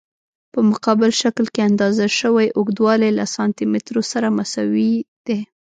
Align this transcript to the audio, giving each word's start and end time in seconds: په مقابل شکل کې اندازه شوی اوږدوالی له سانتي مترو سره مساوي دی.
په 0.53 0.59
مقابل 0.71 1.11
شکل 1.21 1.45
کې 1.53 1.61
اندازه 1.69 2.05
شوی 2.19 2.47
اوږدوالی 2.57 3.11
له 3.19 3.25
سانتي 3.35 3.65
مترو 3.73 4.03
سره 4.11 4.27
مساوي 4.37 4.93
دی. 5.25 5.39